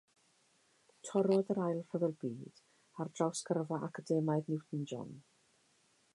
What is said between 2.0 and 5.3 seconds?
Byd ar draws gyrfa academaidd Newton-John.